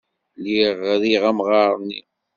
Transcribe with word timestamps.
Lliɣ 0.39 0.77
riɣ 1.01 1.23
amɣar-nni. 1.31 2.01